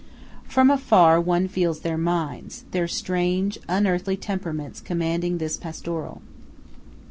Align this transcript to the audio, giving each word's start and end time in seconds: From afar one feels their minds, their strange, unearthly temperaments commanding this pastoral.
From 0.45 0.71
afar 0.71 1.21
one 1.21 1.47
feels 1.47 1.81
their 1.81 1.95
minds, 1.95 2.65
their 2.71 2.87
strange, 2.87 3.59
unearthly 3.69 4.17
temperaments 4.17 4.81
commanding 4.81 5.37
this 5.37 5.57
pastoral. 5.57 6.23